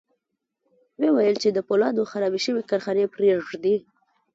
[0.97, 3.75] ويې ویل چې د پولادو خرابې شوې کارخانې پرېږدي